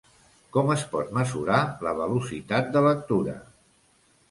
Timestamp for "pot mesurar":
0.93-1.59